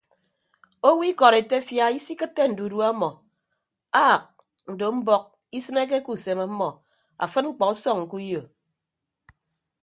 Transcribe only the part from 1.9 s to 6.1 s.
isikịtte ndudue ọmọ aak ndo mbọk isịneke ke